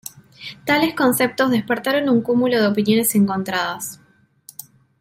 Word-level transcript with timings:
Tales 0.65 0.95
conceptos 0.95 1.51
despertaron 1.51 2.09
un 2.09 2.23
cúmulo 2.23 2.59
de 2.59 2.65
opiniones 2.65 3.13
encontradas. 3.13 4.01